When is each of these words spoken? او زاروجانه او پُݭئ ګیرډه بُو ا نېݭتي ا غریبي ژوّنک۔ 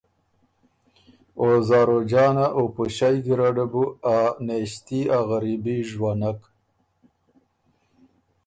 او 1.39 1.47
زاروجانه 1.67 2.45
او 2.57 2.63
پُݭئ 2.75 3.15
ګیرډه 3.25 3.65
بُو 3.71 3.83
ا 4.15 4.17
نېݭتي 4.45 4.99
ا 5.17 5.19
غریبي 5.29 5.77
ژوّنک۔ 5.89 6.41